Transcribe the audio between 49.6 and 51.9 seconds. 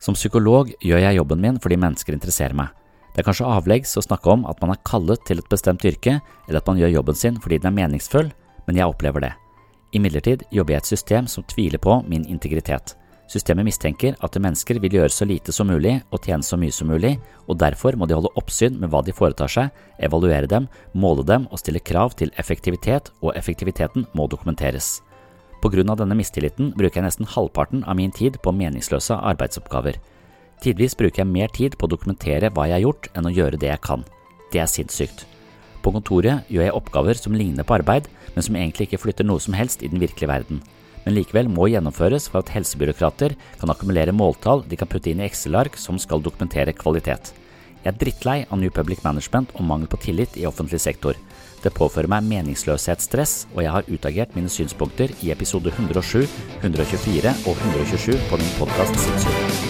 mangel på tillit i offentlig sektor. Det